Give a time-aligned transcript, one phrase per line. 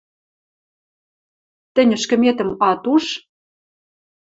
[1.73, 3.05] Тӹнь ӹшкӹметӹм ат уж?!